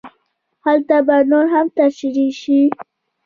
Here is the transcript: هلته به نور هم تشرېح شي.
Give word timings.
هلته 0.65 0.97
به 1.07 1.15
نور 1.31 1.45
هم 1.53 1.65
تشرېح 1.77 2.31
شي. 2.41 2.61